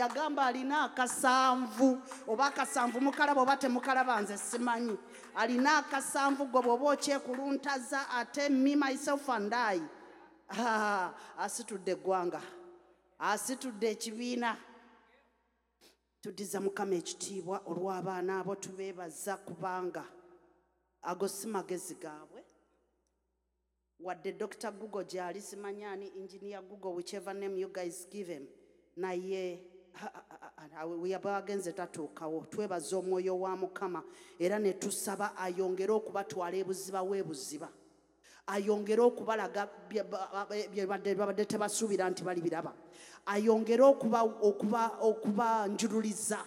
[0.00, 1.88] yagamba alina akasanvu
[2.28, 4.96] oba akasanvu mukalaba oba temukalaba nze simanyi.
[5.36, 9.80] Alina akasanvu gwe bw'oba okyekuluntaza ate me myself and i.
[10.50, 12.42] Ah, asitudde eggwanga
[13.18, 14.56] asitudde ekibiina.
[16.22, 20.04] Tuddiza mukama ekitiibwa olw'abaana abo tubeebaza kubanga
[21.02, 22.44] ago si magezi gaabwe.
[24.00, 28.46] Wadde dr google gyali simanyani engineer google whichever name you guys give him.
[28.96, 29.62] Naye
[31.06, 34.02] yaba agenze tatuukawo twebaza omwoyo wa mukama
[34.38, 37.68] era ne tusaba ayongere okubatwala ebuziba w'ebuziba
[38.46, 42.72] ayongere okubalaga bye ba- bye badde babadde tebasuubira nti bali biraba.
[43.26, 46.38] Ayongere okuba- okuba- okubanjululiza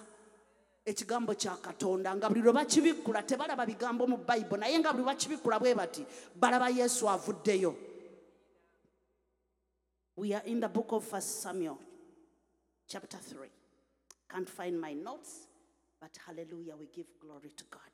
[0.85, 5.59] ekigambo kya katonda nga buli lwe bakibikkula tebalaba bigambo mu bayibuli naye nga buli bakibikkula
[5.59, 6.03] bwe bati
[6.35, 7.75] balaba yesu avuddeyo.
[10.17, 11.77] We are in the book of first samuel
[12.93, 13.47] chapter 3
[14.29, 15.47] can't find my notes
[15.99, 17.93] but hallelujah we give glory to god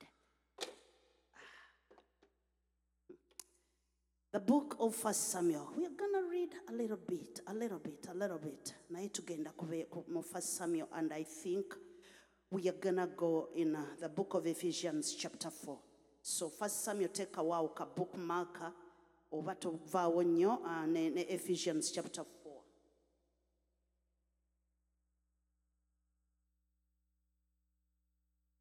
[4.32, 5.70] The book of First Samuel.
[5.76, 8.74] We are gonna read a little bit, a little bit, a little bit.
[8.92, 11.74] Naye tugenda kube- ku- mu First Samuel, and I think
[12.52, 15.80] we are gonna go in uh, the book of Ephesians, chapter 4.
[16.22, 18.72] So First Samuel take a while, ka bookmarker,
[19.32, 22.39] oba tovaawo nnyo uh, ne, ne Ephesians chapter 4.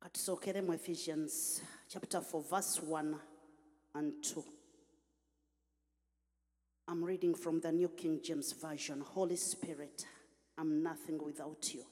[0.08, 3.14] Katusookere mu Ephesians chapter 4 verse 1
[3.94, 4.42] and 2.
[6.88, 9.00] I'm reading from the New King James Version.
[9.00, 10.06] Holy Spirit,
[10.56, 11.84] I'm nothing without you.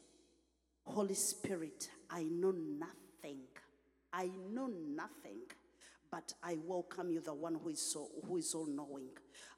[0.86, 3.42] Holy Spirit, I know nothing.
[4.14, 5.42] I know nothing,
[6.10, 9.10] but I welcome you, the one who is so who is all knowing.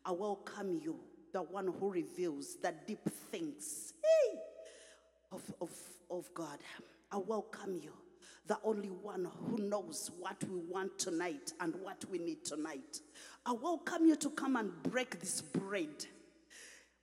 [0.05, 0.99] I welcome you,
[1.33, 4.39] the one who reveals the deep things hey,
[5.31, 5.71] of, of,
[6.11, 6.59] of God.
[7.13, 7.93] I welcome you,
[8.49, 13.01] the only one who knows what we want tonight and what we need tonight.
[13.47, 16.07] I welcome you to come and break this bread.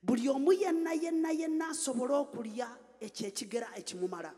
[0.05, 2.67] buli omu yenna yenna yenna asobole okulya
[2.99, 4.33] ekyo ekigera ekimumala.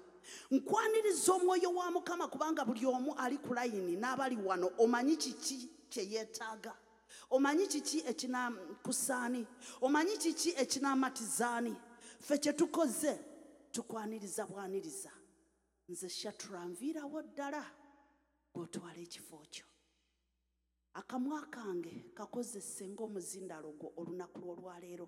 [0.51, 4.71] Nkwaniriza omwoyo wa mukama kubanga buli omu ali ku layini n'abali wano.
[4.77, 6.73] Omanyi kiki kye yeetaaga?
[7.31, 9.45] Omanyi kiki ekinakusaani
[9.81, 11.75] omanyi kiki ekinaamatizaani
[12.19, 13.19] ffe kye tukoze
[13.71, 15.11] tukwaniriza bwaniriza
[15.89, 17.63] nze shatulanviirawo ddala
[18.53, 19.65] gw'otwala ekifo kyo
[20.99, 25.07] akamwa kange kakozese ng'omuzindaalo gwo olunaku lw'olwaleero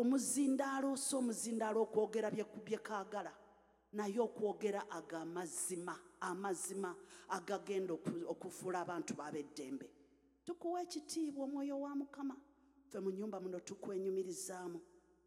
[0.00, 3.32] omuzindaalo si omuzindaalo okwogera bye bye kaagala
[3.96, 5.94] naye okwogera ag'amazima
[6.28, 6.90] amazima
[7.36, 9.86] agagenda oku- okufuula abantu b'ab'eddembe
[10.46, 12.36] tukuwa ekitiibwa omwoyo wa mukama.
[12.88, 14.80] Ffe mu nnyumba muno tukwenyumirizaamu.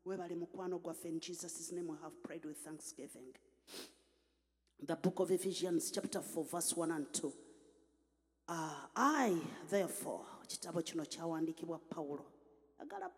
[0.05, 1.09] Weebale mukwano gwaffe.
[1.13, 3.29] In jesus name we have prayed with thanksgiving
[4.81, 7.33] the book of ephesians chapter 4 verse 1 and 2
[8.47, 9.37] Uh, I,
[9.69, 12.25] therefore, kitabo kino kyawandiikibwa Pawulo.
[12.81, 13.09] Agala.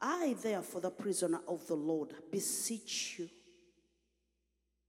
[0.00, 3.28] I, therefore, the prisoner of the Lord, beseech you,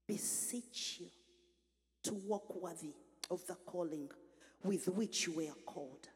[0.08, 1.06] beseech you
[2.02, 2.94] to walk worthy
[3.30, 4.10] of the calling
[4.64, 6.08] with which you were called.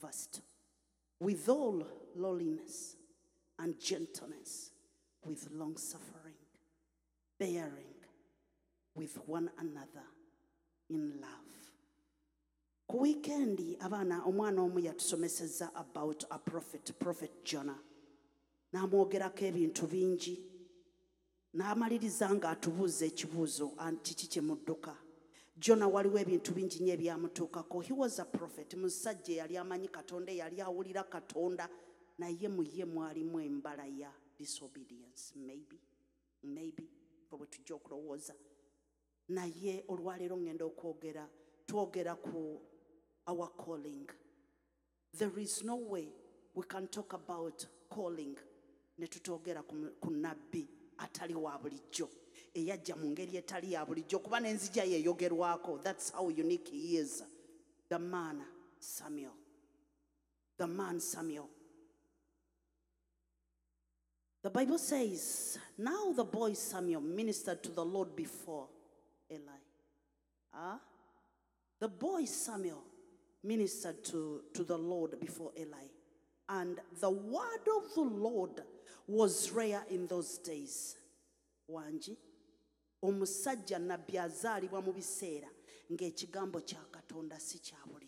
[0.00, 0.40] Verse 2.
[1.20, 2.96] With all lowliness
[3.58, 4.70] and gentleness,
[5.26, 6.34] with long suffering,
[7.38, 7.94] bearing
[8.94, 10.06] with one another
[10.90, 11.54] in love.
[12.86, 17.78] ku wiikendi abaana omwana omu yatusomeseza about a prophet prophet jona
[18.72, 20.34] n'amwogerako ebintu bingi.
[21.54, 23.66] N'amaliriza nga atubuuza ekibuuzo
[24.02, 24.94] kiki kye mudduka
[25.56, 27.80] jona waliwo ebintu bingi nnyo ebyamutuukako.
[27.80, 28.74] He was a prophet.
[28.74, 31.68] Musajja eyali amanyi katonda eyali awulira katonda.
[32.18, 35.32] Naye mu ye mwalimu embala ya disobedience.
[35.36, 35.78] Maybe
[36.42, 36.88] maybe
[37.34, 38.34] fe bwe tujja okulowooza.
[39.28, 41.28] Naye olwaleero ngenda okwogera
[41.66, 42.60] twogera ku
[43.26, 44.06] our calling.
[45.16, 46.08] There is no way
[46.54, 48.36] we can talk about calling
[48.98, 49.06] ne
[49.72, 50.68] mu- ku nabbi
[50.98, 52.08] atali wa bulijjo.
[52.54, 57.22] Eyajja mu ngeri etali ya bulijjo kuba n'enzija yeeyogerwako that's how unique he is.
[57.88, 58.44] The man
[58.78, 59.32] samuel.
[60.58, 61.48] The man samuel
[64.44, 68.68] the bible says now the boy samuel ministered to the lord before
[69.28, 69.64] eli
[70.54, 70.78] Ah?
[71.80, 72.82] The boy Samuel
[73.42, 75.88] ministered to, to the Lord before Eli.
[76.48, 78.62] And the word of the Lord
[79.06, 80.96] was rare in those days.
[81.70, 82.16] Wanji,
[83.02, 84.18] omusajja nabbi
[84.84, 85.48] mu biseera
[85.90, 88.03] ng'ekigambo kya katonda si kya bulijjo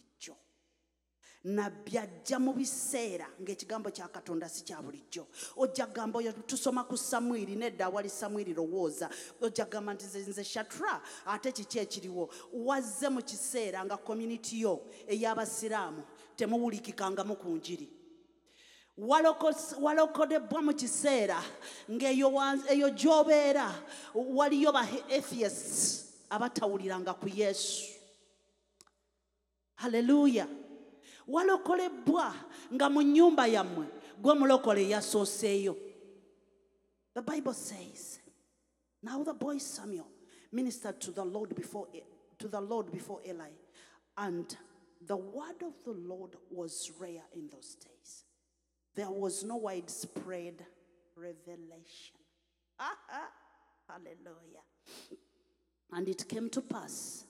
[1.47, 5.27] nabbi ajja mu biseera ng'ekigambo kya katonda si kya bulijjo.
[5.57, 9.09] Ojja kugamba oyo tusoma ku samwiri nedda awali samwiri lowooza.
[9.41, 12.29] Ojja kugamba nti nze shatra ate kiki ekiriwo?
[12.53, 16.03] Wazze mu kiseera nga community yo ey'abasiraamu
[16.37, 17.89] temuwulikikangamu ku njiri.
[18.99, 21.39] Waloko- walokodebwa mu kiseera
[21.91, 23.71] ng'eyo gy'obeera
[24.15, 24.83] waliyo ba
[25.15, 27.87] atheists abatawuliranga ku yesu.
[29.77, 30.49] Haleluya
[32.73, 33.03] nga mu
[33.47, 33.87] yammwe
[34.23, 35.77] gwe mulokole yasooseeyo.
[37.15, 38.21] The bible says
[39.03, 40.07] now the boy samuel
[40.53, 41.89] ministered to the lord before
[42.39, 43.51] to the lord before eli
[44.19, 44.57] and
[45.07, 48.25] the word of the lord was rare in those days.
[48.95, 50.65] There was no widespread
[51.17, 52.17] revelation.
[53.89, 54.65] Hallelujah.
[55.93, 57.25] And it came to pass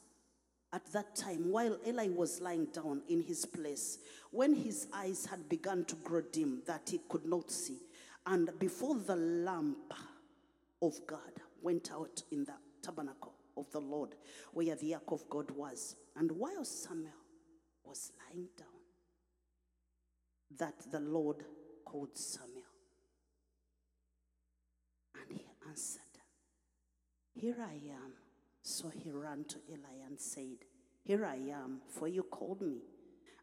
[0.76, 3.98] at that time, while Eli was lying down in his place,
[4.30, 7.78] when his eyes had begun to grow dim that he could not see,
[8.26, 9.94] and before the lamp
[10.82, 11.32] of God
[11.62, 12.52] went out in the
[12.82, 14.16] tabernacle of the Lord,
[14.52, 17.24] where the ark of God was, and while Samuel
[17.82, 18.68] was lying down,
[20.58, 21.42] that the Lord
[21.86, 22.52] called Samuel.
[25.14, 26.02] And he answered,
[27.32, 28.25] here I am.
[28.68, 30.58] So he ran to Eli and said,
[31.04, 32.80] Here I am, for you called me.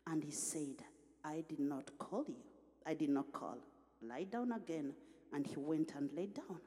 [0.06, 0.84] And he said,
[1.24, 2.44] I did not call you.
[2.86, 3.56] I did not call.
[4.02, 4.94] Lie down again.
[5.32, 6.60] And he went and lay down.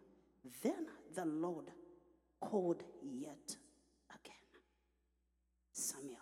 [0.62, 1.67] Then the Lord
[2.41, 3.56] called yet
[4.08, 4.49] again
[5.70, 6.17] Samuel.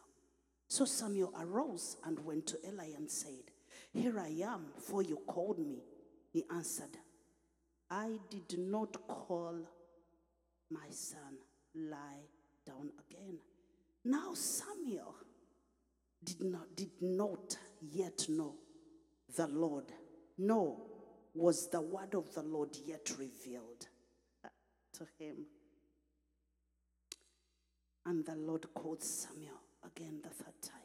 [0.66, 3.52] So Samuel arose and went to Eli and said,
[3.92, 5.84] Here I am, for you called me.
[6.32, 6.96] He answered,
[7.88, 9.54] I did not call
[10.68, 11.38] my son,
[11.74, 12.28] lie
[12.66, 13.38] down again.
[14.04, 15.14] Now Samuel
[16.22, 18.54] did not, did not yet know
[19.36, 19.92] the Lord,
[20.38, 20.76] nor
[21.34, 23.88] was the word of the Lord yet revealed
[24.44, 24.48] uh,
[24.94, 25.46] to him.
[28.06, 30.80] And the Lord called Samuel again the third time.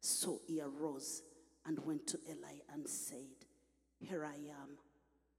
[0.00, 1.22] So he arose
[1.66, 3.46] and went to Eli and said,
[4.00, 4.78] Here I am,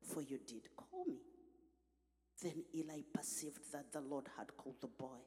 [0.01, 1.17] for you did call me.
[2.43, 5.21] Then Eli perceived that the Lord had called the boy.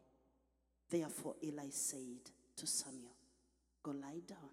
[0.91, 3.17] Therefore Eli said to Samuel,
[3.83, 4.51] Go lie down.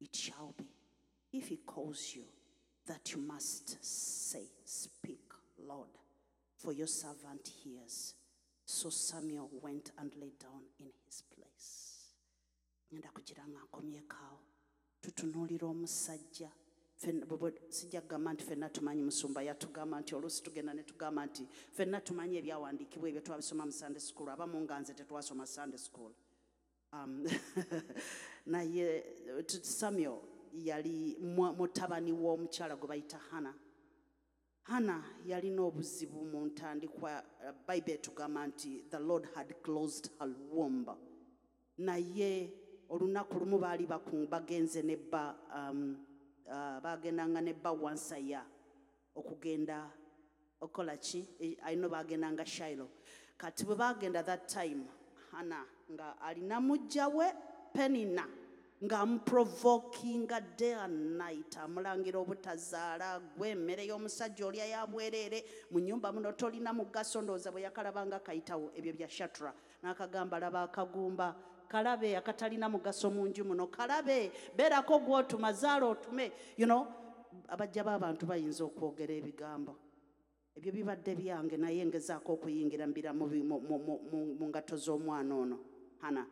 [0.00, 0.64] It shall be,
[1.34, 2.22] if he calls you,
[2.86, 5.20] that you must say, Speak,
[5.68, 5.90] Lord,
[6.56, 8.14] for your servant hears.
[8.64, 11.82] So Samuel went and lay down in his place.
[17.68, 22.36] Sijja kugamba nti ffenna tumanyi musumba yatugamba nti oluusi tugenda ne tugamba nti ffenna tumanyi
[22.36, 26.12] ebyawandiikibwa ebyo twabisoma mu sunday school abamu nga nze tetwasoma sunday school.
[26.92, 27.26] Um,
[28.46, 29.04] naye
[29.62, 30.18] samuel
[30.52, 31.16] yali
[31.58, 33.54] mutabani w'omukyala gwe bayita hana
[34.62, 37.24] hana yalina obuzibu mu ntandikwa
[37.66, 40.88] bayibuli etugamba nti the lord had closed her womb.
[41.78, 42.52] Naye
[42.88, 43.86] olunaku lumu baali
[44.30, 46.11] bagenze nebba um, uh,
[46.82, 48.42] bagendanga nebba wansaya
[49.14, 49.90] okugenda
[50.60, 51.28] okola ki?
[51.40, 52.88] E- alina bagendanga shailo
[53.36, 54.86] kati bwe bagenda that time
[55.30, 57.26] hana nga alina mujja we
[57.72, 58.26] penina
[58.82, 66.32] ng'amuprovokinga day and night amulangira obutazaala gwe emmere y'omusajja olya ya bwereere mu nnyumba muno
[66.32, 69.54] tolina mugaso ndowooza bwe yakalabanga kayitawo ebyo bya shatra.
[69.82, 71.34] N'akagamba laba akagumba
[71.72, 73.66] kalabe akatalina mugaso mu nju muno.
[73.66, 76.32] Kalabe beerako gw'otuma zaala otume.
[76.56, 76.86] You know
[77.48, 79.76] abajja b'abantu bayinza okwogera ebigambo.
[80.56, 85.58] Ebyo bibadde byange naye ngezaako okuyingira mbira mu ngato z'omwana ono.
[86.00, 86.26] Hana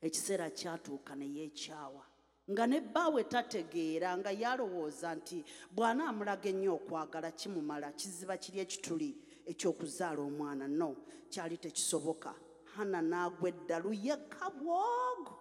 [0.00, 2.04] ekiseera kyatuuka ne yeekyawa.
[2.50, 5.42] Nga ne bbaawe tategeera nga yalowooza nti
[5.74, 9.10] bw'anaamulaga ennyo okwagala kimumala kiziba kiri ekituli
[9.50, 10.68] ekyokuzaala omwana.
[10.68, 10.96] No
[11.28, 12.32] kyali tekisoboka
[12.78, 15.34] hana n'agwa eddalu yekka bwogo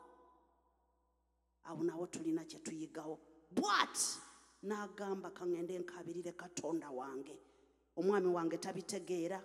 [1.67, 3.19] awo nawo tulina kye tuyigawo.
[3.51, 3.97] Bwat
[4.63, 7.35] n'agamba kaŋŋende nkabirire katonda wange.
[7.97, 9.39] Omwami wange tabitegeera.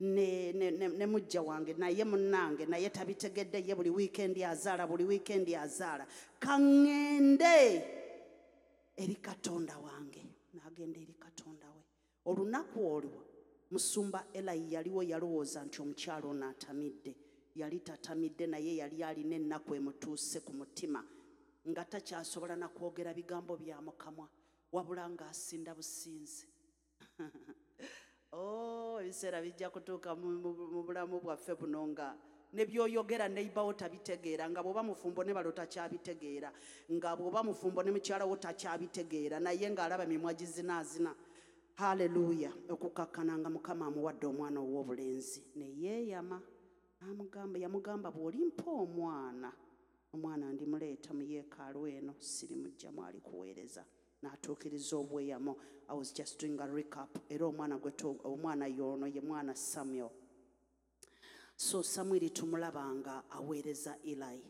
[0.00, 3.58] Ne, ne, ne, ne mujja wange naye munnange naye tabitegedde.
[3.66, 6.06] Ye buli wiikendi azaala buli wiikendi azaala.
[6.40, 7.56] Kaŋŋende
[8.96, 10.22] eri katonda wange.
[10.54, 11.82] N'agenda eri katonda we.
[12.26, 13.20] Olunaku olwo
[13.70, 17.12] musumba elayi yaliwo yalowooza nti omukyalo ono atamidde
[17.54, 21.00] yali tatamidde naye yali alina ennaku emutuuse ku mutima
[21.68, 24.28] nga takyasobola na kwogera bigambo bya mukamwa
[24.72, 26.46] wabula ng'asinda businzi
[28.32, 32.16] oh ebiseera bijja kutuuka mu- mu mu bulamu bwaffe buno nga
[32.54, 36.50] ne byoyogera neibawo tabitegeera nga bw'oba mufumbo ne balo takyabitegeera
[36.90, 41.14] nga bw'oba mufumbo ne mukyala wo takyabitegeera naye ng'alaba mimwa gizinaazina
[41.78, 46.53] haleluya okukakkana nga mukama amuwadde omwana ow'obulenzi neyeeyama namugamba
[47.64, 49.50] yamugamba bw'olimpa omwana
[50.14, 53.84] omwana ndimuleeta mu yeekaalu eno sirimujja mwali kuweereza.
[54.22, 55.52] N'atuukiriza obweyamo.
[55.88, 57.76] I was just doing a recap era omwana
[58.24, 60.10] omwana y'ono ye mwana samuel.
[61.56, 64.46] So samwiri tumulaba nga aweereza ilayi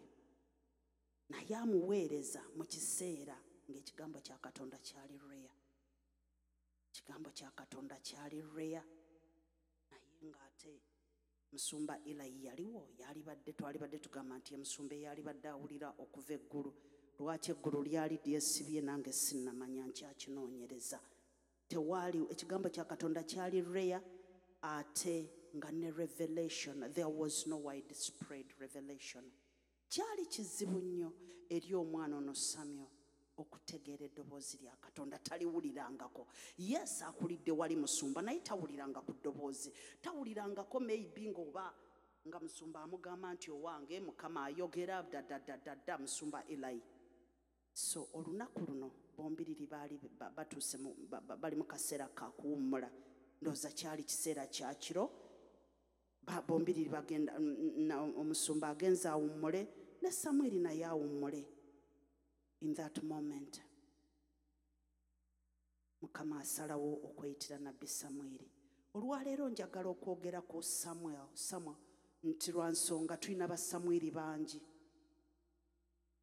[1.28, 3.36] naye amuweereza mu kiseera
[3.70, 5.54] ng'ekigambo kya katonda kyali reya
[6.88, 8.82] ekigambo kya katonda kyali reya
[9.90, 10.74] naye ng'ate
[11.54, 16.70] musumba ilayi yaliwo yalibadde twalibadde tugamba nti emusumba eyalibadde awulira okuva eggulu.
[17.18, 20.98] Lwaki eggulu lyali lyesibye nange sinnamanya nkyakinoonyereza
[21.70, 24.00] tewaali ekigambo kya katonda kyali reya
[24.74, 25.16] ate
[25.56, 29.24] nga ne revelation there was no widespread revelation.
[29.92, 31.10] Kyali kizibu nnyo
[31.54, 32.90] eri omwana ono samuel
[33.36, 36.26] okutegeera eddoboozi lya katonda taliwulirangako.
[36.58, 39.72] Yes akulidde wali musumba naye tawuliranga ku ddoboozi.
[40.02, 41.74] Tawulirangako maybe ngaoba
[42.28, 46.80] nga musumba amugamba nti owange mukama ayogera ddaddaddadda musumba elayi
[47.72, 50.78] so olunaku luno bombiriri baali ba- batuuse
[51.40, 52.90] bali mu kaseera ka kuwummula.
[53.42, 55.10] Ndowooza kyali kiseera kya kiro.
[56.48, 57.32] Bombiriri bagenda
[58.16, 59.68] omusumba agenza awummule
[60.02, 61.44] ne samwiri naye awummule
[62.64, 63.60] in that moment.
[66.02, 68.48] Mukama asalawo okweyitira nabbi samwiri
[68.94, 71.76] olwaleero njagala okwogera ku samuel samuel
[72.22, 74.60] nti lwa nsonga tulina basamwiri bangi.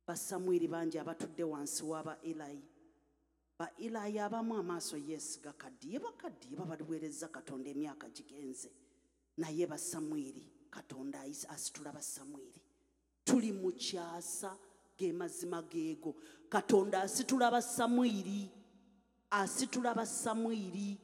[0.08, 2.64] Basamwiri bangi abatudde wansi w'aba ilayi
[3.60, 8.72] ba ilayi abamu amaaso yes gakaddiye bakaddiye babaliweereza katonda emyaka gigenze.
[9.38, 12.62] Naye basamwiri katonda asitula basamwiri
[13.26, 14.58] tuli mu kyasa
[15.02, 16.16] ge mazima geego.
[16.50, 18.50] Katonda asitula basamwiri
[19.32, 20.98] asitula basamwiri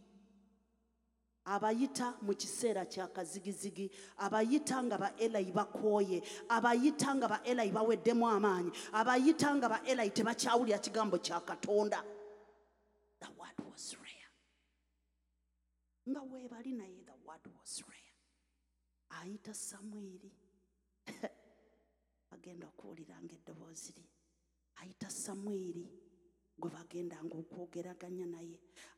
[1.45, 8.27] abayita mu kiseera kya kazigizigi abayita nga ba elayi bakooye abayita nga ba elayi baweddemu
[8.27, 12.03] amaanyi abayita nga ba elayi tebakyawulira kigambo kya katonda.
[13.19, 14.29] The word was rare.
[16.09, 18.13] Nga weebali naye the word was rare.
[19.23, 20.31] Ayita samwiri
[22.31, 24.07] bagenda okuwuliranga eddoboozi lye.
[24.81, 25.85] Ayita samwiri
[26.59, 28.57] gwe bagendanga okwogeraganya naye.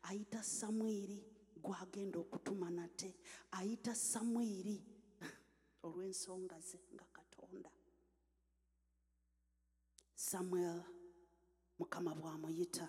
[0.10, 1.18] Ayita samwiri
[1.64, 3.12] gwagenda okutuma nate.
[3.58, 4.78] Ayita samwiri
[5.86, 7.72] olw'ensonga ze nga katonda.
[10.16, 10.80] Samuel
[11.80, 12.88] mukama bw'amuyita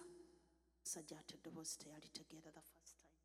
[0.80, 3.22] musajja ate eddoboozi teyalitegeera the first time.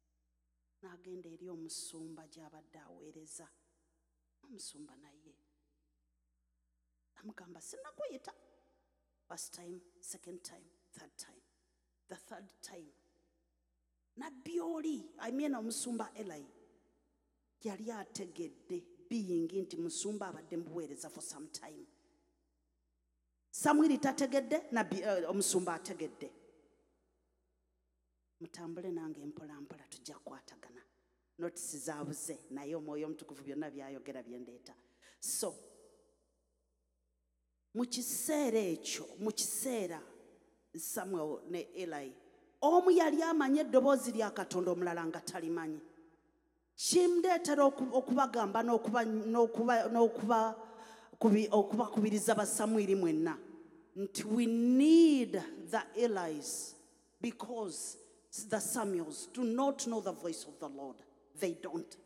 [0.81, 3.47] N'agenda eri omusumba gy'abadde aweereza.
[4.45, 5.24] Omusumba naye
[7.25, 8.33] amugamba sinnakuyita
[9.27, 11.41] first time second time third time.
[12.07, 12.91] The third time.
[14.17, 16.45] Nabbi oli i mean omusumba elayi
[17.63, 21.85] yali ategedde biyingi nti musumba abadde mubuweereza for some time.
[23.51, 26.31] Samwiri tategedde nabbi eh, omusumba ategedde
[28.39, 30.81] mutambule nange mpolampola tujja kukwatagana.
[31.37, 34.75] Notisi zaabuze naye omwoyo omutukuvu byonna byayogera byendeeta
[35.19, 35.55] so
[37.75, 39.99] mu kiseera ekyo mu kiseera
[40.77, 42.13] samuel ne elayi
[42.61, 45.79] omu yali amanyi eddoboozi lya katonda omulala nga talimanyi.
[46.75, 50.39] Kimndeetera oku- okubagamba n'okuba- n'okuba- n'okuba
[51.21, 53.37] kubi- okubakubiriza basamwiri mwenna.
[53.95, 55.31] Nti we need
[55.71, 56.75] the elis
[57.21, 57.97] because
[58.49, 60.97] the samuels do not know the voice of the lord.
[61.39, 61.97] They don't.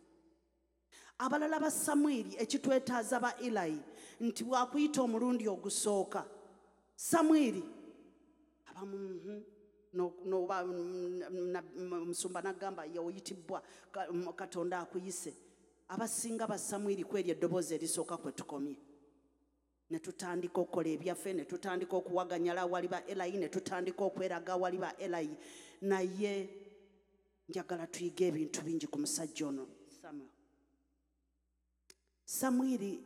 [1.19, 3.79] Abalala ba samwiri ekitwetaaza ba elayi
[4.19, 6.25] nti bwakuyita omulundi ogusooka.
[6.95, 7.63] Samwiri.
[8.69, 9.43] Abamu
[9.93, 13.61] no- noba omusumba nagamba yeoyitibwa
[13.91, 15.33] ka- katonda akuyise.
[15.89, 18.77] Abasinga ba samwiri kweri eddoboozi erisooka kwe tukomye.
[19.89, 24.93] Ne tutandika okukola ebyaffe ne tutandika okuwaganyala awali ba elayi ne tutandika okweraga awali ba
[25.01, 25.33] elayi
[25.81, 26.49] naye
[27.49, 29.65] njagala tuyige ebintu bingi ku musajja ono
[30.01, 30.29] samuel.
[32.25, 33.01] Samwiri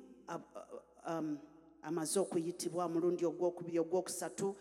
[1.84, 4.56] amaze okuyitibwa mulundi ogwokubiri ogwokusatu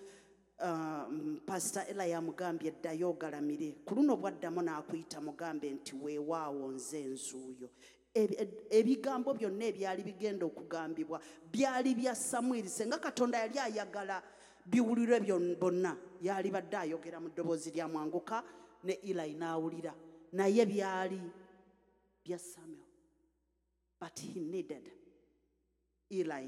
[0.62, 3.72] um, pasita era yamugambye eddayo ogalamire.
[3.84, 7.16] Ku luno bwaddamu n'akuyita mugambe nti weewaawo nze
[8.14, 11.20] ed- ebigambo byonna ebyali bigenda okugambibwa
[11.52, 14.22] byali bya samwiri senga katonda yali ayagala
[14.66, 18.44] biwulirwe bonna yali badde ayogera mu ddoboozi lya mwanguka
[18.84, 19.94] ne ilayi n'awulira.
[20.32, 21.20] Naye byali
[22.24, 22.84] bya samuel
[24.00, 24.84] but he needed
[26.12, 26.46] Eli.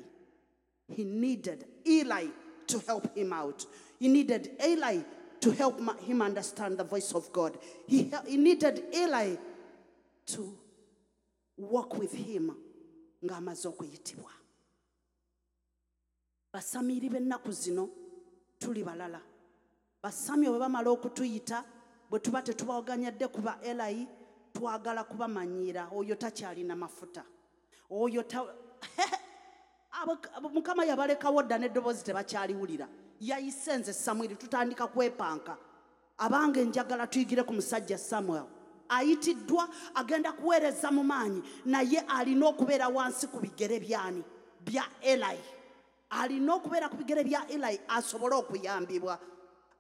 [0.89, 2.27] He needed Eli
[2.67, 3.65] to help him out.
[3.99, 5.01] He needed Eli
[5.41, 7.59] to help him understand the voice of God.
[7.87, 9.37] He, he needed Eli
[10.27, 10.59] to
[11.57, 12.55] walk with him
[13.25, 14.33] ng'amaze okuyitibwa
[16.53, 17.89] basamiiri b'ennaku zino
[18.59, 19.21] tuli balala
[20.03, 21.65] basami bwe bamala okutuyita
[22.11, 24.07] bwe tuba tetubawaganyadde kuba elayi
[24.53, 27.25] twagala kubamanyiira oyo takyalina mafuta
[27.91, 28.25] oyo
[30.53, 32.89] mukama yabalekawo dda n'eddoboozi tebakyaliwulira.
[33.21, 35.57] Yayise nze samwiri tutandika kwepanka
[36.19, 38.47] abange njagala tuyigire ku musajja samuel.
[38.89, 44.23] Ayitiddwa agenda kuweereza mu maanyi naye alina okubeera wansi ku bigere byani
[44.61, 45.41] bya elayi
[46.11, 49.19] alina okubeera ku bigere bya elayi asobole okuyambibwa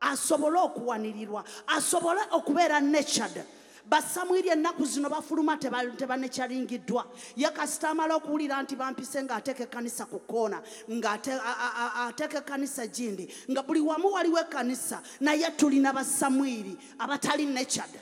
[0.01, 3.45] asobole okuwanirirwa asobole okubeera natured
[3.87, 10.19] basamwiri ennaku zino bafuluma teba- tebanekyalingiddwa ye kasita amala okuwulira nti bampise ng'ateeka ekkanisa ku
[10.25, 17.93] koona ng'ateeka ekkanisa gindi nga buli wamu waliwo ekkanisa naye tulina basamwiri abatali natured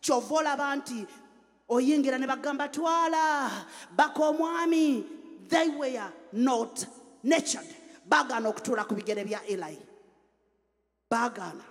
[0.00, 1.06] kyova olaba nti
[1.68, 3.50] oyingira ne bagamba twala
[3.96, 5.04] baka omwami
[5.48, 6.84] they were not
[7.24, 7.66] natured
[8.06, 9.78] baagaana okutuula ku bigere bya elayi
[11.10, 11.69] baagaana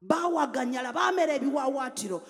[0.00, 2.22] baawaganyala baamera ebiwawaatiro.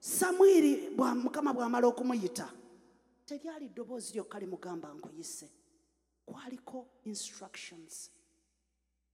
[0.00, 2.48] Samwiri mukama bw'amala okumuyita
[3.26, 5.48] teryali ddoboozi lyokka limugamba nkuyise.
[6.26, 8.10] Kwaliko instructions.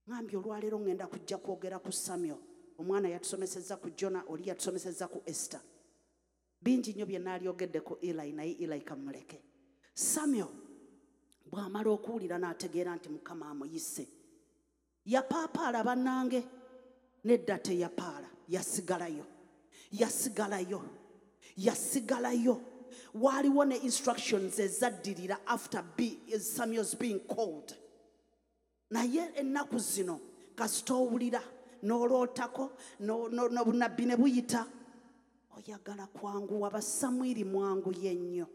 [0.09, 2.39] Ŋambye olwaleero ŋŋenda kujja kwogera ku samuel.
[2.79, 5.61] Omwana yatusomeseza ku jona oli yatusomeseza ku esther.
[6.63, 9.39] Bingi nnyo bye naalyogedde ku eli naye eli kamuleke.
[9.95, 10.51] Samuel
[11.51, 14.09] bw'amala okuwulira n'ategeera nti mukama amuyise.
[15.07, 16.43] Yapaapaala bannange
[17.25, 19.25] nedda teyapaala yasigalayo.
[19.93, 20.83] Yasigalayo.
[21.57, 22.61] Yasigalayo.
[23.15, 27.75] Waaliwo ne instructions ezaddirira after be, samuels being called.
[28.91, 30.21] Naye ennaku zino
[30.55, 31.43] kasita owulira
[31.83, 34.67] n'olootako no- no- n'obunabbi ne buyita.
[35.57, 38.47] Oyagala kwanguwa basamwiri mwanguye nnyo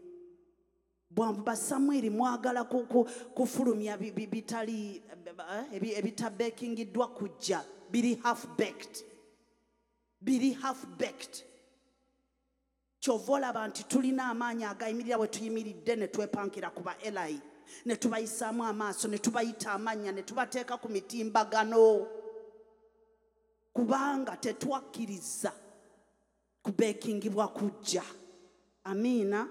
[1.14, 8.46] Bwa- basamwiri mwagala ku- ku- kufulumya bi- bi- bitali eh, ebi- ebitabekingiddwa kujja biri half
[8.58, 9.04] baked
[10.20, 11.44] biri half baked
[13.00, 17.40] kyova olaba nti tulina amaanyi agayimirira bwe tuyimiridde ne twepankira ku ba elayi
[17.84, 22.06] ne tubayisaamu amaaso ne tubayita amannya ne tubateeka ku mitimbagano.
[23.72, 25.52] Kubanga tetwakkiriza
[26.62, 28.02] kubeekingibwa kujja.
[28.84, 29.48] Amiina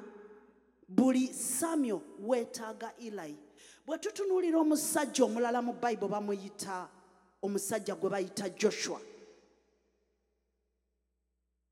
[0.88, 3.38] buli samyo weetaaga elayi
[3.86, 6.90] bwe tutunuulira omusajja omulala mu bayibuli bamuyita
[7.46, 9.02] omusajja gwe bayita joshua.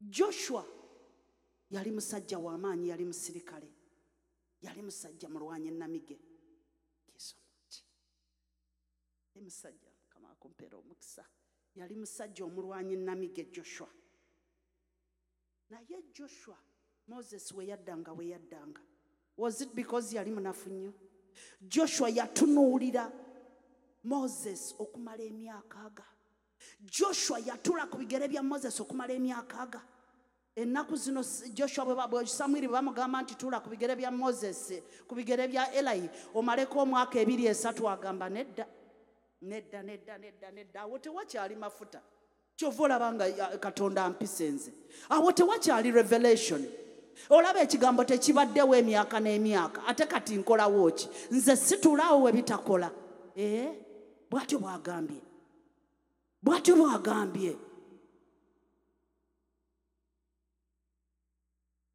[0.02, 0.66] Joshua
[1.70, 3.70] yali musajja w'amaanyi yali musirikale.
[4.62, 6.20] Yali musajja mulwanyi namige.
[7.14, 7.86] Kisomoki
[9.36, 11.26] yali musajja mukama akumpeera omukisa.
[11.76, 13.90] Yali musajja omulwanyi namige joshua.
[15.70, 16.58] Naye joshua
[17.08, 18.82] moses we yaddanga we yaddanga.
[19.38, 20.94] Was it because yali munafu nnyo?
[21.62, 23.12] Joshua yatunuulira
[24.04, 26.04] moses okumala emyaka aga.
[26.82, 29.82] Joshua yatula ku bigere bya moses okumala emyaka aga.
[30.56, 34.72] Ennaku zino joshua samwiri bwe bamugamba nti tuula ku bigere bya moses
[35.08, 38.68] ku bigere bya elayi omaleko omwaka ebiri esatu agamba nedda
[39.42, 40.82] nedda nedda nedda nedda.
[40.82, 42.02] Awo tewakyali mafuta.
[42.56, 44.72] Kyova olaba nga katonda ampisa nze.
[45.10, 46.63] Awo tewakyali revelation.
[47.30, 49.82] Olaba ekigambo tekibaddewo emyaka n'emyaka.
[49.88, 52.92] Ate kati nkolawo ki nze situlaawo we bitakola.
[53.36, 53.74] Ee
[54.34, 55.22] bw'atyo bw'agambye.
[56.41, 57.54] Bw'atyo bw'agambye.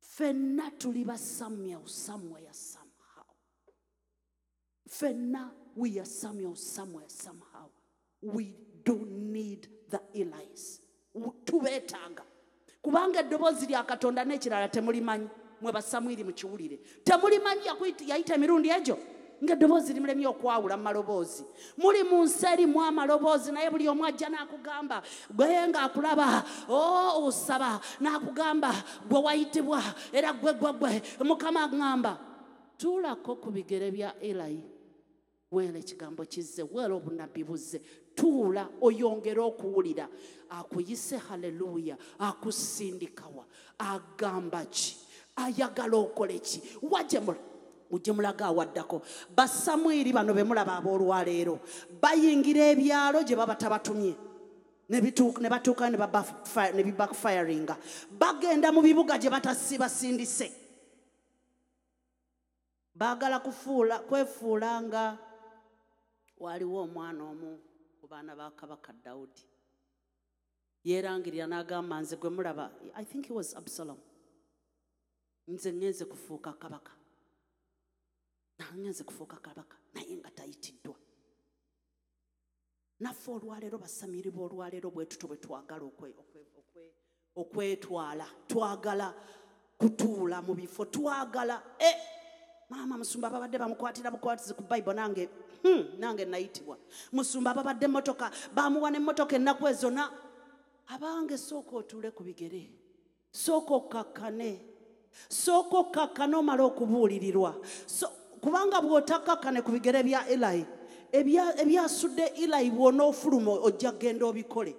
[0.00, 3.26] Ffenna tuli ba samuel somewhere somehow.
[4.88, 7.70] Ffenna we are samuel somewhere somehow.
[8.22, 10.80] We do need the elis
[11.44, 12.22] tubeetaaga.
[12.82, 15.28] Kubanga eddoboozi lya katonda n'ekirala temulimanyi
[15.60, 16.76] mwe basamwiri mukiwulire.
[17.04, 17.62] Temulimanyi
[18.06, 18.98] yayita emirundi egyo
[19.42, 21.44] ng'eddoboozi limulemye okwawula mu maloboozi.
[21.76, 28.70] Muli mu nsi erimu amaloboozi naye buli omu ajja n'akugamba gwe ng'akulaba o osaba n'akugamba
[29.08, 31.02] gwe wayitibwa era gwe gwe gwe.
[31.24, 32.18] Mukama aŋŋamba
[32.78, 34.62] tuulako ku bigere bya elayi
[35.50, 37.80] weera ekigambo kizze weera obunabbi buzze.
[38.14, 40.08] Tuula oyongere okuwulira.
[40.50, 43.44] Akuyise haleluya akusindikawa
[43.78, 44.96] agamba ki?
[45.36, 46.62] Ayagala okole ki?
[46.82, 47.20] Wajje
[47.90, 49.02] mula ujje mulaga awaddako.
[49.34, 51.58] Basamwiri bano be mulaba ab'olwaleero.
[52.00, 54.14] Bayingira ebyalo gye baba tabatumye.
[54.88, 57.76] Ne bitu- ne bibackfiringa
[58.18, 60.52] bagenda mu bibuga gye batasi basindise.
[62.94, 65.18] Baagala kufuula kwefuula nga
[66.38, 67.58] waaliwo omwana omu
[68.00, 69.42] ku baana ba kabaka dawudi.
[70.84, 73.98] Yeerangirira n'agamba nze gwe mulaba i think he was absalom.
[75.48, 76.92] Nze ŋŋenze kufuuka kabaka
[78.58, 80.94] nangenze kufuuka kabaka naye nga tayitiddwa.
[83.00, 86.92] Naffe olwaleero basamiri b'olwaleero bwe tuto bwe twagala okwe- okwe- okwe-
[87.36, 89.14] okwetwala twagala
[89.78, 91.90] kutuula mu bifo twagala e
[92.68, 95.28] maama musumba babadde bamukwatira bukwatizi ku bayibuli nange
[95.62, 96.76] hmm, nange nayitibwa.
[97.12, 100.10] Musumba babadde emmotoka bamuwa n'emmotoka ennaku ezo na
[100.90, 102.66] abange sooka otuule ku bigere
[103.30, 104.58] sooka okkakkane
[105.30, 107.54] sooka okkakkane omale okubuulirirwa
[107.86, 110.66] So- kubanga bw'otakkakkane ku bigere bya elayi
[111.12, 114.74] ebya- ebyasudde elayi bw'onoofuluma ojja kgenda obikole.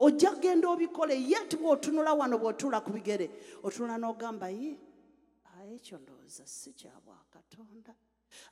[0.00, 3.30] Ojja kgenda obikole yet bw'otunula wano bw'otuula ku bigere
[3.64, 4.76] otunula n'ogamba ye
[5.74, 7.90] ekyo ndowooza si kya bwakatonda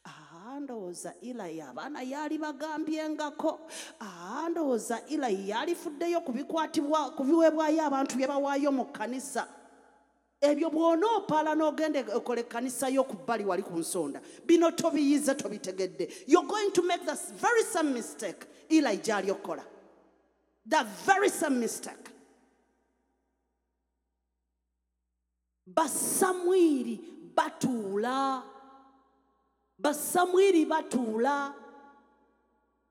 [0.04, 3.60] aa ndowooza ilayi abaana yaali bagambyengako
[4.00, 9.46] aa ndowooza ilayi yalifuddeyo ku bikwatibwa ku biweebwayo abantu bye bawaayo mu kkanisa
[10.50, 16.08] ebyo bw'onoopaala n'ogenda ekola ekkanisa yo ku bbali wali ku nsonda bino tobiyize tobitegedde.
[16.26, 19.64] You're going to make the very same mistake ilayi gy'ali okukola
[20.66, 22.08] the very same mistake.
[25.66, 27.00] Basamwiri
[27.34, 28.42] batuula
[29.78, 31.54] basamwiri batuula.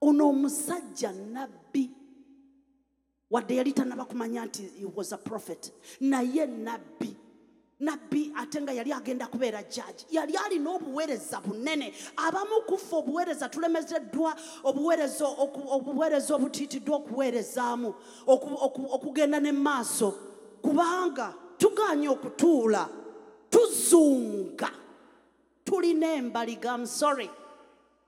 [0.02, 1.90] Ono omusajja nabbi
[3.32, 7.16] wadde yali tanaba kumanya nti he was a prophet naye nabbi
[7.86, 11.94] nabbi ate nga yali agenda kubeera jaji yali alina obuweereza bunene.
[12.18, 15.26] Abamu kufa obuweereza tulemezeddwa obuweereza
[15.76, 17.94] obuweereza obutiitiddwa okuweerezaamu
[18.28, 20.12] oku- oku- okugenda ne maaso
[20.62, 22.90] kubanga tuganye okutuula
[23.50, 24.70] tuzunga.
[25.64, 27.30] Tulina embaliga musore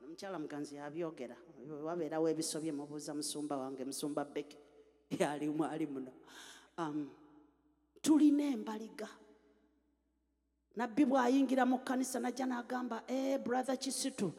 [0.04, 1.36] omukyala muganzi yabyogera.
[1.84, 4.58] Wabeerawo ebisobye mubuuza musumba wange musumba beki
[5.20, 6.12] yali mwali muno.
[6.78, 7.10] Um,
[8.02, 9.08] tulina embaliga
[10.76, 14.32] nabbi bw'ayingira mu kkanisa najja n'agamba eh, brother kisitu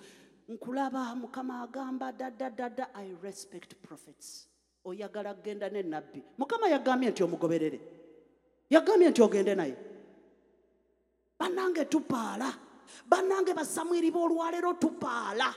[0.49, 4.49] nkulaba mukama agamba dadda i respect prophets.
[4.85, 6.23] Oyagala kgenda ne nabbi.
[6.39, 7.81] Mukama yagambye nti omugoberere.
[8.71, 9.77] Yagambye nti ogende naye.
[11.39, 12.53] Bannange tupaala.
[13.09, 15.55] Bannange basamwiri b'olwaleero tupaala.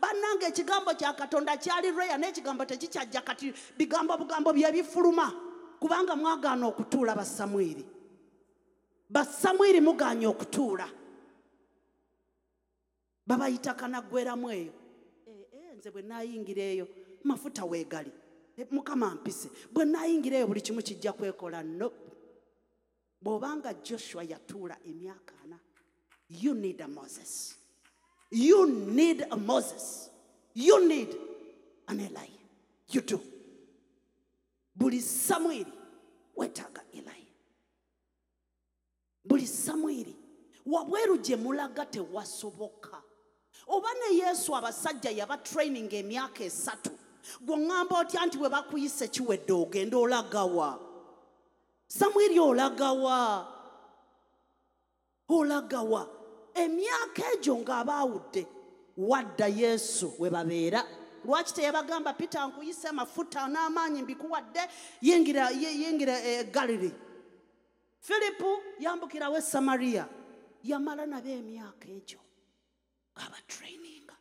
[0.00, 5.30] Bannange ekigambo kya katonda kyali reya n'ekigambo tekikyajja kati bigambo bugambo bye bifuluma.
[5.78, 7.91] Kubanga mwagaana okutuula basamwiri
[9.12, 10.88] basamwiri mugaanye okutuula.
[13.26, 14.72] Babayita kanaggweramu eyo
[15.26, 16.88] Eh, eh, nze bwe naayingira eyo
[17.24, 18.10] mafuta weegali.
[18.56, 21.62] Eh, mukama mpise bwe naayingira eyo buli kimu kijja kwekola.
[21.62, 21.92] No.
[23.22, 25.58] Bw'obanga joshua yatuula emyaka ana
[26.28, 27.54] you need a moses.
[28.30, 30.10] You need a moses.
[30.54, 31.14] You need
[31.88, 32.30] an eli.
[32.88, 33.20] You do.
[34.74, 35.72] Buli samwiri
[36.36, 37.21] weetaaga eli
[39.24, 40.16] buli samwiri.
[40.66, 43.02] Wabweru gye mulaga tewasoboka.
[43.66, 46.90] Oba ne yesu abasajja yabatraininga emyaka esatu.
[47.44, 50.78] Gweŋŋamba otya nti bwe bakuyise kiwedde ogenda olagawa?
[51.86, 53.46] Samwiri olagawa?
[55.28, 56.08] Olagawa.
[56.54, 58.46] Emyaka egyo ng'abaawudde
[58.96, 60.84] wadda yesu we babeera.
[61.24, 64.60] Lwaki teyabagamba peter nkuyise amafuta n'amaanyi mbikuwadde
[65.00, 66.92] yingira yingira e galiri
[68.02, 70.04] firipu yambukirawo e samaliya
[70.64, 72.20] yamala nabo emyaka egyo.
[73.14, 74.16] Ng'abatraininga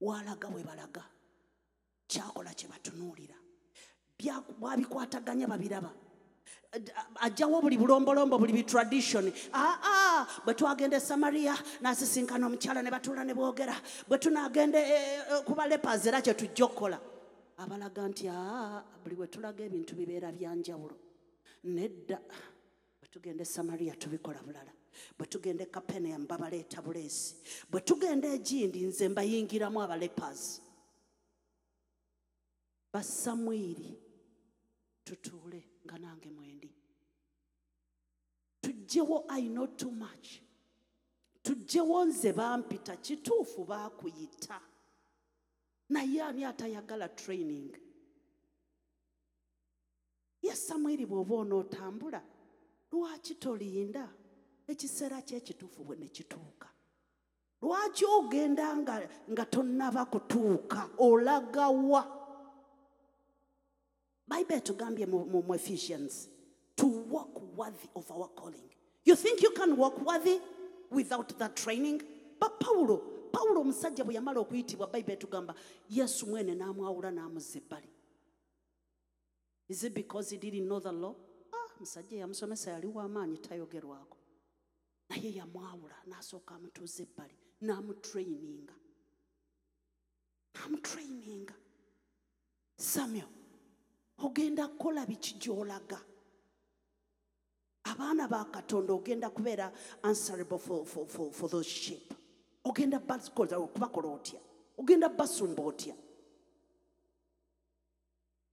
[0.00, 1.04] walaga we balaga.
[2.06, 3.34] Kyakola kye batunuulira.
[4.60, 5.90] Bwabikwataganya babiraba.
[7.20, 13.34] Ajjawo buli bulombolombo buli bitradition aa bwe twagenda e samaliya n'asisinkana omukyala ne batuula ne
[13.34, 13.74] boogera.
[14.08, 16.98] Bwe tunagenda eh, eh, ku balepas era kye tujja okukola.
[17.58, 20.94] Abalaga nti aa buli bwe tulaga ebintu bibeera byanjawulo
[21.64, 22.18] nedda.
[22.18, 22.49] bwe
[23.10, 24.72] tugenda e samaliya tubikola bulala.
[25.18, 27.36] Bwe tugenda e kapeneyamu babaleeta buleesi.
[27.70, 30.60] Bwe tugenda egindi nze mbayingiramu abalepas
[32.92, 33.98] basamwiri
[35.04, 36.70] tutuule nga nange mwendi.
[38.60, 40.40] Tugjewo i know too much.
[41.42, 44.60] Tugjewo nze bampita kituufu baakuyita.
[45.88, 47.74] Naye ani atayagala training?
[50.42, 52.22] Ye samwiri bw'oba onootambula
[52.92, 54.08] lwaki tolinda?
[54.68, 56.68] Ekiseera kyekituufu bwe ne kituuka.
[57.62, 62.16] Lwaki ogenda nga, tonnaba kutuuka olagawa
[64.26, 66.28] bayibuli etugambye mu, ephesians
[66.76, 68.70] to walk worthy of our calling.
[69.04, 70.38] You think you can walk worthy
[70.90, 72.02] without that training?
[72.38, 75.54] But pawulo pawulo omusajja bwe yamala okuyitibwa bayibuli etugamba
[75.90, 77.88] yesu mwene n'amwawula n'amuzza ebbali.
[79.68, 81.14] Is it because he didn't know the law
[81.80, 84.16] musajja yamusomesa yali w'amaanyi tayogerwako.
[85.10, 88.74] Naye yamwawula n'asooka amutuuza ebbali n'amutrayininga
[90.54, 91.54] n'amutrayininga
[92.76, 93.28] samuel
[94.18, 95.98] ogenda kukola biki gy'olaga?
[97.90, 102.14] Abaana ba katonda ogenda kubeera answerable for, for, for, for those sheep.
[102.64, 103.58] Ogenda bakola-
[104.14, 104.40] otya?
[104.78, 105.94] Ogenda basumba otya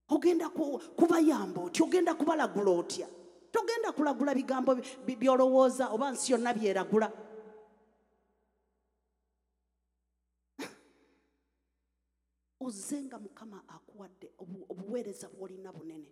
[0.10, 3.08] ogenda ku- kubayamba otya ogenda kubalagula otya?
[3.52, 7.08] Togenda kulagula bigambo bi- bi- byolowooza oba nsi yonna byeragula?
[12.60, 16.12] Ozze nga mukama akuwadde obu- obuweereza bw'olina bunene.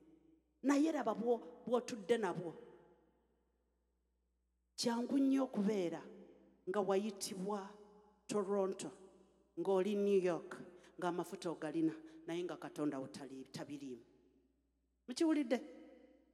[0.64, 2.54] Naye raba bwo- bw'otudde nabwo.
[4.76, 6.02] Kyangu nnyo okubeera
[6.70, 7.70] nga wayitibwa
[8.28, 8.92] toronto
[9.60, 10.58] ng'oli new york
[11.00, 11.94] ng'amafuta ogalina
[12.28, 12.98] naye nga katonda
[13.52, 14.04] tabiriimu.
[15.08, 15.62] Mukiwulidde?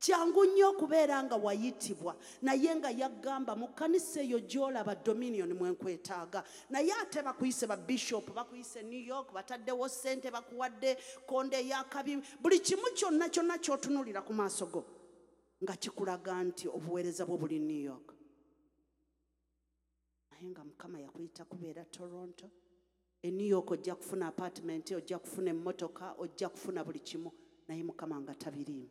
[0.01, 6.41] Kyangu nnyo okubeera nga wayitibwa naye nga yagamba mu kanisa eyo gy'olaba dominion mwenkwetaaga
[6.73, 10.97] naye ate bakuyise ba bishop bakuyise new york bataddewo ssente bakuwadde
[11.29, 14.81] konde eyakabi buli kimu kyonna kyonna ky'otunulira ku maaso go
[15.61, 18.07] nga kikulaga nti obuweereza bwo buli new york.
[20.33, 22.49] Naye nga mukama yakuyita kubeera toronto
[23.21, 27.31] e new york ojja kufuna apartment ojja kufuna emmotoka ojja kufuna buli kimu.
[27.67, 28.89] Naye mukama nga tabiriimu.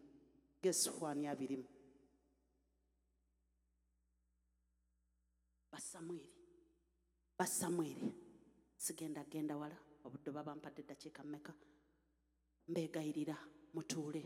[0.62, 1.64] Gesifwani abirimu?
[5.72, 6.30] Basamweri
[7.38, 8.12] basamweri
[8.76, 9.76] sigenda genda wala.
[10.04, 11.52] Obudde baba mpadde eddakiika mmeka?
[12.68, 13.36] Mbeegayirira
[13.74, 14.24] mutuule.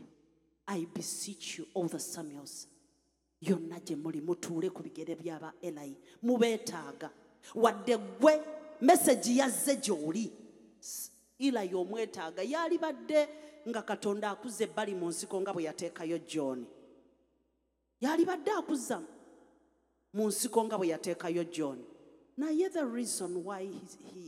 [0.67, 2.67] I beseech you all the samuels.
[3.41, 7.11] Yonna gye muli mutuule ku bigere byaba elayi mubeetaaga.
[7.55, 8.41] Wadde gwe
[8.81, 10.31] mesagi yazze gy'oli.
[11.39, 13.29] Elayi omwetaaga yaali badde
[13.67, 16.65] nga katonda akuzza ebbali mu nsiko nga bwe yateekayo john.
[18.01, 19.01] Yaali badde akuzza
[20.13, 21.83] mu nsiko nga bwe yateekayo john.
[22.37, 23.67] Naye the reason why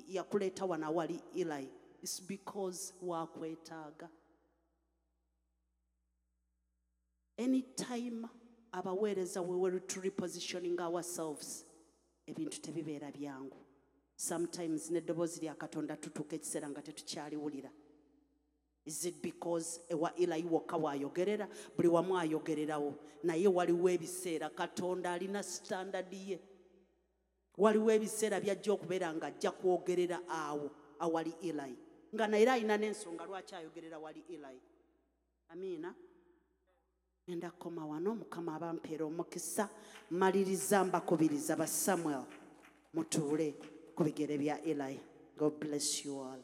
[0.08, 1.70] yakuleeta wano awali elayi
[2.02, 4.10] is because wakwetaaga
[7.38, 8.28] anytime
[8.72, 11.66] abaweereza we were to repositioning ourselves
[12.28, 13.58] ebintu tebibeera byangu
[14.18, 17.70] sometimes n'eddoboozi lya katonda tutuuka ekiseera nga tetukyaliwulira.
[18.86, 22.96] Is it because ewa elayi wokka waayogerera buli wamu ayogererawo.
[23.24, 26.40] Naye waliwo ebiseera katonda alina sitandadi ye.
[27.58, 31.78] Waliwo ebiseera byajja okubeera nga ajja kwogerera awo awali elayi
[32.16, 34.62] nga naye era alina n'ensonga lwaki ayogerera wali elayi
[35.50, 35.94] amiina?
[37.30, 39.70] Ngenda kukoma wano mukama abampeera omukisa.
[40.10, 42.24] Maliriza mbakubiriza ba samuel.
[42.94, 43.56] Mutuule
[43.98, 45.00] ku bigere bya elayi
[45.40, 46.42] god bless you all